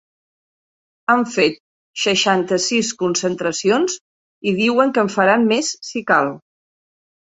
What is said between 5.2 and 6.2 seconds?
faran més si